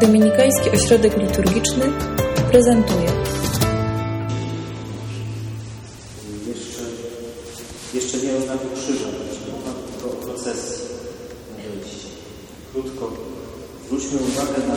[0.00, 1.92] Dominikański Ośrodek Liturgiczny
[2.50, 3.10] prezentuje.
[6.48, 6.82] Jeszcze,
[7.94, 9.08] jeszcze nie o znaku krzyża,
[9.92, 10.84] tylko o procesji
[11.56, 12.08] na wejście.
[12.72, 13.12] Krótko
[13.86, 14.76] zwróćmy uwagę na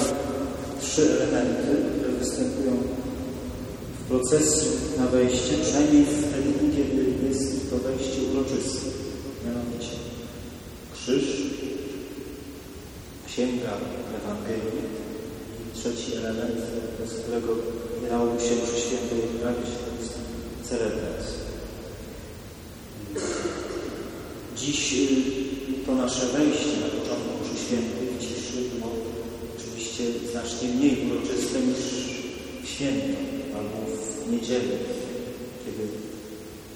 [0.82, 2.72] trzy elementy, które występują
[4.00, 4.68] w procesji
[4.98, 8.90] na wejście, przynajmniej wtedy, kiedy jest to wejście uroczyste.
[9.46, 9.96] Mianowicie
[10.94, 11.26] krzyż,
[13.28, 13.72] księga
[14.18, 15.01] Ewangelii
[15.82, 16.62] trzeci element,
[17.00, 17.48] bez którego
[18.02, 20.14] nie dałoby się przy świętej odprawić, to jest
[20.70, 21.22] celebrat.
[24.58, 28.92] Dziś y, to nasze wejście na początku przy świętej w ciszy było
[29.58, 31.82] oczywiście znacznie mniej uroczyste niż
[32.64, 33.18] w święto
[33.58, 34.76] albo w niedzielę,
[35.64, 35.84] kiedy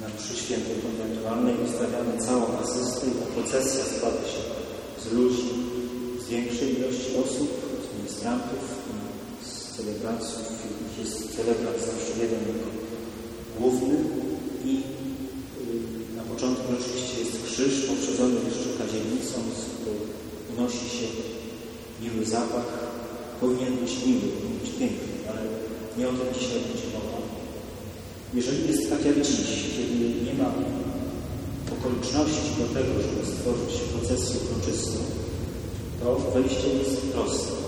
[0.01, 4.41] na mszy świętej konwentualnej wystawiamy całą asystę i ta procesja składa się
[5.03, 5.49] z ludzi,
[6.25, 7.64] z większej ilości osób,
[8.05, 8.65] ministrantów,
[9.49, 10.29] z celebrantów.
[10.99, 12.69] Jest celebrant zawsze jeden jako
[13.59, 13.95] główny
[14.65, 14.73] i
[16.13, 20.01] y, na początku oczywiście jest krzyż poprzedzony jeszcze kadzielnicą, z której
[20.53, 21.07] unosi się
[22.01, 22.69] miły zapach.
[23.41, 25.41] Powinien być miły, powinien być piękny, ale
[25.97, 27.19] nie o tym dzisiaj będzie mowa.
[28.33, 30.49] Jeżeli jest tak jak dziś, kiedy nie ma
[31.75, 34.99] okoliczności do tego, żeby stworzyć procesję uroczystą,
[35.99, 37.64] to wejście jest proste.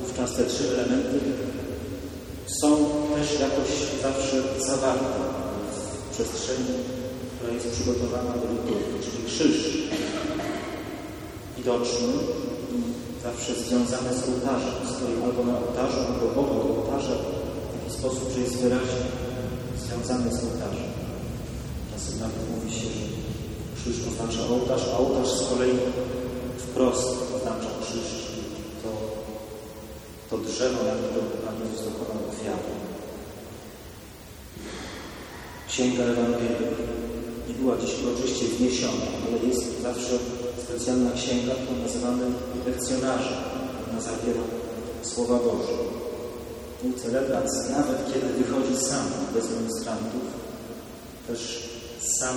[0.00, 1.18] Wówczas te trzy elementy
[2.60, 2.76] są
[3.14, 3.68] też jakoś
[4.02, 5.20] zawsze zawarte
[5.72, 6.74] w przestrzeni,
[7.36, 9.56] która jest przygotowana do liturgii, czyli krzyż
[11.56, 12.08] widoczny
[12.74, 12.78] i
[13.22, 14.76] zawsze związany z ołtarzem.
[14.92, 19.06] Stoi albo na ołtarzu, albo obok ołtarza w taki sposób, że jest wyraźnie
[19.84, 20.90] związany z ołtarzem.
[21.92, 23.06] Czasem nawet mówi się, że
[23.76, 25.78] krzyż oznacza ołtarz, a ołtarz z kolei
[26.58, 28.29] wprost oznacza krzyż,
[30.30, 32.72] to drzewo, na którym Pan Jezus dokonał ofiary.
[35.68, 36.66] Księga Ewangelii
[37.48, 40.14] nie była dziś uroczyście wniesiona, ale jest zawsze
[40.64, 42.24] specjalna księga, którą nazywamy
[42.66, 43.40] lekcjonarzem.
[43.90, 44.44] Ona zawiera
[45.02, 45.76] Słowa Boże.
[46.82, 50.26] Mój celebrant, nawet kiedy wychodzi sam, bez ministrantów,
[51.26, 51.68] też
[52.00, 52.36] sam,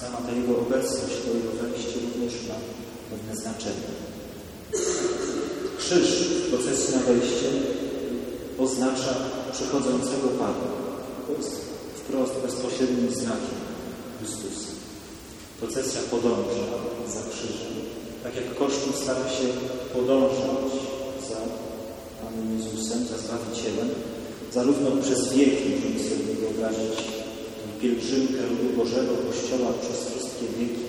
[0.00, 2.54] sama ta jego obecność, to jego wejście również ma
[3.10, 4.11] pewne znaczenie.
[5.92, 6.10] Krzyż
[6.42, 7.48] w procesji na wejście
[8.58, 9.14] oznacza
[9.52, 10.68] przychodzącego Pana.
[11.26, 11.56] To jest
[12.00, 13.58] wprost bezpośrednim znakiem
[14.18, 14.70] Chrystusa.
[15.60, 16.66] Procesja podąża
[17.14, 17.74] za krzyżem.
[18.22, 19.46] Tak jak Kościół stara się
[19.94, 20.72] podążać
[21.28, 21.40] za
[22.20, 23.88] Panem Jezusem, za Zbawicielem,
[24.52, 26.98] zarówno przez wieki, możemy sobie wyobrazić
[27.80, 30.84] pielgrzymkę ludu Bożego Kościoła przez wszystkie wieki,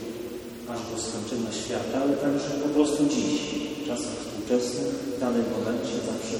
[0.71, 3.41] aż do skończenia świata, ale także po prostu dziś,
[3.83, 6.37] w czasach współczesnych, w danym momencie zawsze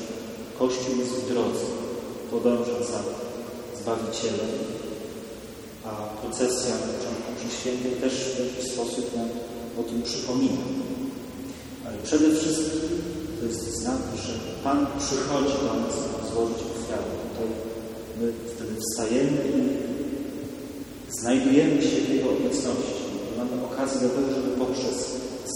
[0.60, 1.66] Kościół jest w drodze,
[2.32, 3.00] podąża za
[3.80, 4.54] Zbawicielem,
[5.86, 9.30] a procesja na początku przy świętej też w jakiś sposób nam
[9.80, 10.66] o tym przypomina.
[11.86, 12.82] Ale przede wszystkim
[13.40, 14.34] to jest znak, że
[14.64, 15.96] Pan przychodzi do nas
[16.30, 17.12] złożyć ofiarę.
[17.24, 17.52] Tutaj
[18.20, 19.62] my wtedy wstajemy i
[21.20, 23.04] znajdujemy się w Jego obecności.
[23.38, 24.98] Mamy okazję do tego, żeby poprzez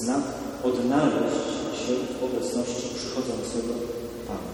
[0.01, 0.23] znak
[0.63, 3.73] odnaleźć w obecności przychodzącego
[4.27, 4.51] Pana.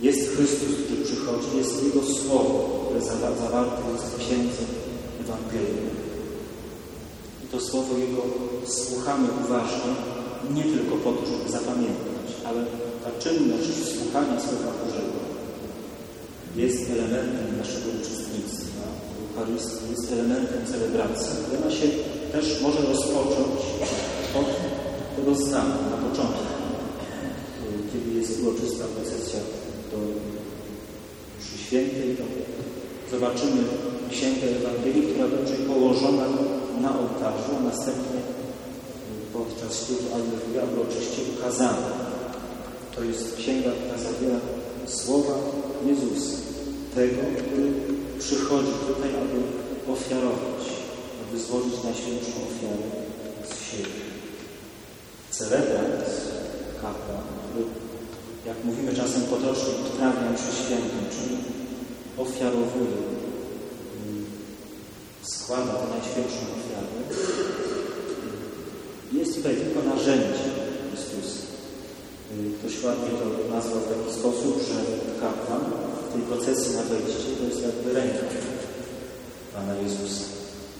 [0.00, 3.00] Jest Chrystus, który przychodzi, jest Jego Słowo, które
[3.36, 4.62] zawarte jest w Księdze
[5.20, 5.90] Ewangelii.
[7.44, 8.22] I to Słowo Jego
[8.66, 9.90] słuchamy uważnie,
[10.54, 12.64] nie tylko po to, żeby zapamiętać, ale
[13.04, 15.18] ta czynność słuchania Słowa Bożego
[16.56, 21.36] jest elementem naszego uczestnictwa w Eucharystii, jest elementem celebracji.
[21.62, 21.86] Ona się
[22.32, 23.60] też może rozpocząć
[24.40, 24.81] od
[25.30, 26.52] znaku na początku,
[27.92, 29.40] kiedy jest uroczysta procesja
[29.92, 29.98] do
[31.40, 32.24] mszy świętej, to
[33.10, 33.62] zobaczymy
[34.10, 36.24] Księgę Ewangelii, która będzie położona
[36.80, 38.20] na ołtarzu, a następnie
[39.32, 41.88] podczas ślubu Alleluja uroczyście ukazana.
[42.94, 44.40] To jest księga, która zawiera
[44.86, 45.34] słowa
[45.86, 46.36] Jezusa,
[46.94, 47.72] tego, który
[48.18, 49.38] przychodzi tutaj, aby
[49.92, 50.62] ofiarować,
[51.22, 52.86] aby złożyć najświętszą ofiarę
[53.50, 54.11] z siebie.
[55.32, 56.04] Celebrant,
[56.82, 57.64] kapłan, który,
[58.46, 61.36] jak mówimy czasem potocznie, odprawia przy świętym, czyli
[62.18, 62.98] ofiarowuje,
[65.22, 66.96] składa tę najświętszą ofiarę,
[69.12, 70.44] jest tutaj tylko narzędzie
[70.88, 71.42] Chrystusa.
[72.58, 74.76] Ktoś ładnie to nazwał w taki sposób, że
[75.20, 75.60] kapłan
[76.08, 78.26] w tej procesji na wejście to jest jakby ręka
[79.54, 80.24] Pana Jezusa.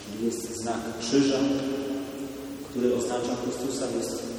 [0.02, 1.38] Czyli jest znak krzyża,
[2.70, 4.31] który oznacza Chrystusa, jest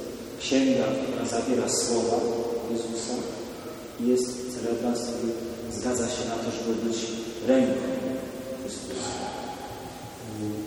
[0.44, 2.16] księga, która zawiera słowa
[2.70, 3.16] Jezusa
[4.10, 5.32] jest celebrans, który
[5.78, 6.98] zgadza się na to, żeby być
[7.48, 7.86] ręką
[8.60, 9.10] Chrystusa.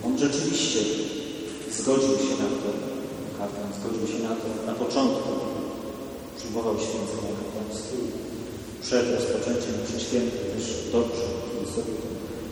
[0.05, 0.79] On rzeczywiście
[1.77, 2.69] zgodził się na to,
[3.37, 5.29] kapłan zgodził się na to na początku,
[6.37, 7.97] przyjmował święcenia kapłańskie
[8.81, 11.25] przed rozpoczęciem mszy świętej też dobrze,
[11.75, 11.93] sobie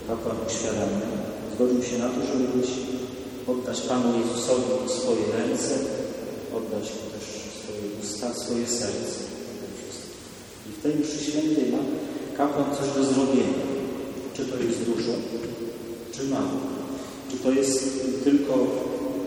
[0.07, 1.07] kapłan uświadamia,
[1.53, 2.69] zgodził się na to, żeby być,
[3.47, 5.73] oddać Panu Jezusowi swoje ręce,
[6.57, 6.85] oddać
[8.25, 9.19] Też swoje serce.
[10.67, 11.81] I w tej mszy świętej ma
[12.37, 13.61] kapłan coś do zrobienia.
[14.33, 15.13] Czy to jest dużo,
[16.11, 16.57] czy mało.
[17.31, 17.83] Czy to jest
[18.23, 18.53] tylko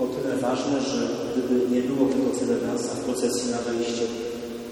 [0.02, 4.04] o tyle ważne, że gdyby nie było tego celebransa w procesji na wejście,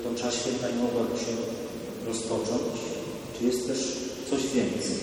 [0.03, 1.33] to msza święta nie mogłaby się
[2.07, 2.77] rozpocząć?
[3.35, 3.81] Czy jest też
[4.31, 4.99] coś więcej?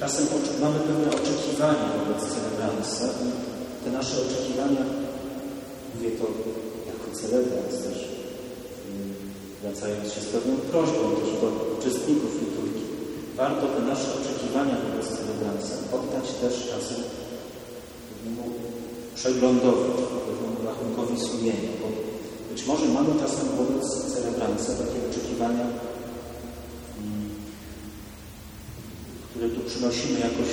[0.00, 0.26] Czasem
[0.60, 4.84] mamy pewne oczekiwania wobec celebransa i te nasze oczekiwania,
[5.94, 6.26] mówię to
[6.90, 8.05] jako celebrans też,
[9.66, 11.48] wracając się z pewną prośbą też do
[11.78, 12.86] uczestników liturgii,
[13.36, 17.00] warto te nasze oczekiwania wobec celebransa oddać też czasem
[18.08, 18.44] pewnemu
[19.18, 19.90] przeglądowi,
[20.26, 21.88] pewnemu rachunkowi sumienia, bo
[22.50, 23.84] być może mamy czasem wobec
[24.14, 25.66] celebransa takie oczekiwania
[29.30, 30.50] które tu przynosimy jakoś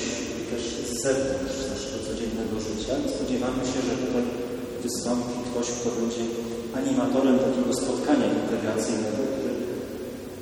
[0.52, 2.94] też z zewnątrz, naszego codziennego życia.
[3.16, 4.26] Spodziewamy się, że tutaj
[4.84, 6.24] wystąpi ktoś, kto będzie
[6.80, 9.54] animatorem takiego spotkania integracyjnego, które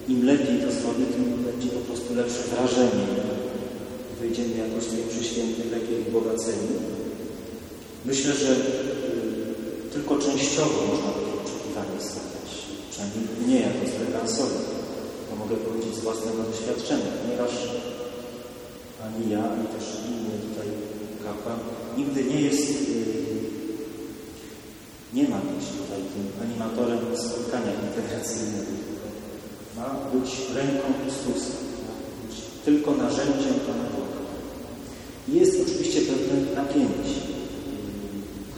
[0.08, 3.08] im lepiej to zrobi, tym będzie po prostu lepsze wrażenie.
[4.20, 6.72] Wyjdziemy jakoś z tej przyświętej lepiej ubogaceni.
[8.06, 12.50] Myślę, że y, tylko częściowo można takie oczekiwanie stawiać.
[12.92, 14.60] Przynajmniej nie jako zregansowy.
[15.28, 17.54] To mogę powiedzieć z własnego doświadczenia, ponieważ
[19.06, 20.68] ani ja, ani też inny tutaj
[21.24, 21.60] kapłan,
[21.98, 23.31] nigdy nie jest, yy,
[25.14, 28.72] nie ma być tutaj tym animatorem spotkania integracyjnego,
[29.78, 31.56] ma być ręką Chrystusa,
[31.86, 31.94] ma
[32.28, 32.36] być
[32.66, 34.22] tylko narzędziem Pana Boga.
[35.28, 37.22] Jest oczywiście pewne napięcie,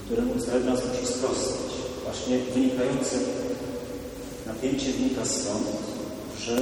[0.04, 1.70] któremu cały nas musi sprostać.
[2.04, 3.16] Właśnie wynikające
[4.46, 5.66] napięcie wynika stąd,
[6.44, 6.56] że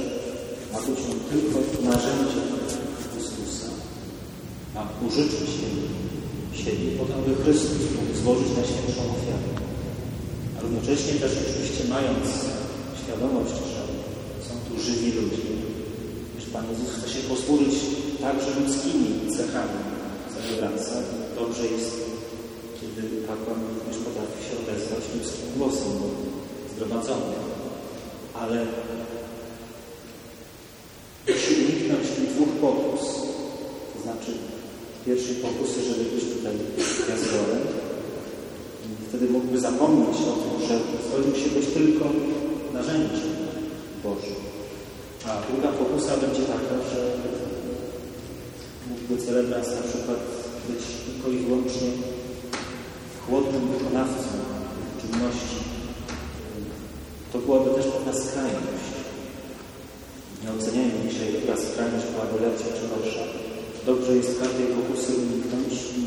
[0.73, 1.59] ma być on tylko
[1.89, 2.53] narzędziem
[4.75, 5.49] a użyczyć
[6.53, 9.52] siebie po to, aby Chrystus mógł złożyć najświętszą ofiarę.
[10.63, 12.25] Równocześnie też oczywiście mając
[13.01, 13.81] świadomość, że
[14.47, 15.47] są tu żywi ludzie,
[16.41, 17.75] że Pan Jezus chce się posłużyć
[18.21, 19.79] także ludzkimi cechami
[20.33, 20.95] celebransa.
[21.39, 21.91] Dobrze jest,
[22.81, 26.07] kiedy kapłan również potrafi się odezwać ludzkim głosem, bo
[26.71, 27.35] zgromadzony.
[28.41, 28.65] Ale
[31.27, 33.01] musi uniknąć tych dwóch pokus.
[33.93, 34.31] To znaczy
[35.05, 36.55] pierwszej pokusy, żeby być tutaj
[37.05, 37.82] gwiazdorem.
[39.07, 40.75] Wtedy mógłby zapomnieć o tym, że
[41.05, 42.05] zgodził się być tylko
[42.73, 43.33] narzędziem
[44.03, 44.39] Bożym.
[45.25, 46.99] A druga pokusa będzie taka, że
[48.89, 50.19] mógłby celebrant na przykład
[50.69, 51.89] być tylko i wyłącznie
[53.27, 54.29] chłodnym wykonawcą
[55.01, 55.57] czynności.
[57.33, 58.87] To byłaby też pewna skrajność.
[60.43, 63.43] Nie oceniajmy dzisiaj, która skrajność byłaby lepsza czy gorsza
[63.85, 66.01] dobrze jest każdej pokusy uniknąć i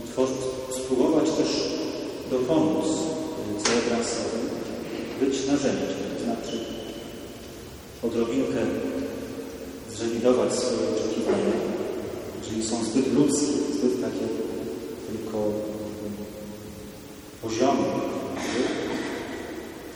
[0.00, 1.21] otworzyć, spróbować
[2.42, 2.86] też dopomóc
[3.64, 4.42] celebransowi
[5.20, 6.58] być narzędziem, to znaczy
[8.02, 8.60] odrobinkę
[9.96, 11.52] zrewidować swoje oczekiwania,
[12.42, 14.26] jeżeli są zbyt ludzkie, zbyt takie
[15.08, 15.52] tylko
[17.42, 17.84] poziome,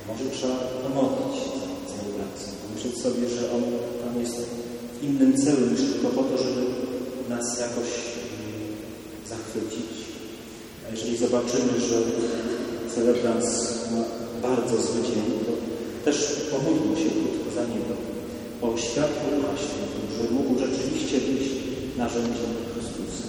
[0.08, 1.42] może trzeba pomodlić
[1.86, 3.62] celebrację, pomyśleć sobie, że on
[4.04, 4.36] tam jest
[5.02, 6.66] innym celu niż tylko po to, żeby
[7.28, 7.88] nas jakoś
[9.28, 10.15] zachwycić.
[10.88, 11.96] A jeżeli zobaczymy, że
[12.94, 13.46] celebrans
[13.92, 14.02] ma
[14.48, 15.52] bardzo zły dzień, to
[16.04, 16.16] też
[16.50, 17.94] pomódlmy się krótko za niego
[18.62, 19.26] o światło
[19.64, 21.42] Świętego, żeby mógł rzeczywiście być
[21.96, 23.24] narzędziem Chrystusa.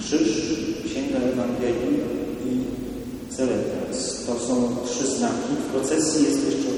[0.00, 0.28] Krzyż,
[0.84, 1.96] Księga Ewangelii
[2.46, 4.24] i celebrans.
[4.26, 5.52] To są trzy znaki.
[5.68, 6.76] W procesji jest jeszcze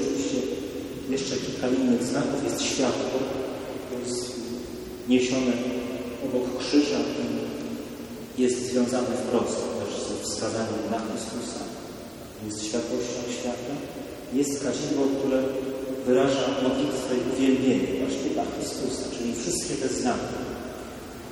[1.09, 2.43] jeszcze kilka innych znaków.
[2.43, 3.19] Jest światło,
[4.05, 4.35] jest
[5.09, 5.51] niesione
[6.25, 6.99] obok krzyża
[8.39, 11.61] jest związane wprost też ze wskazaniem na Chrystusa.
[12.45, 13.73] Jest światłością świata.
[14.33, 15.39] Jest kadzidło, które
[16.05, 20.35] wyraża modlitwę i uwielbienie właśnie dla Chrystusa, czyli wszystkie te znaki,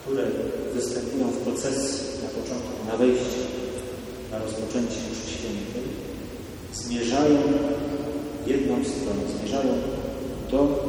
[0.02, 0.24] które
[0.74, 3.42] występują w procesji na początku, na wejście,
[4.32, 5.88] na rozpoczęcie mszy świętej,
[6.74, 7.38] zmierzają
[8.48, 9.74] jedną stronę, zmierzają
[10.52, 10.87] do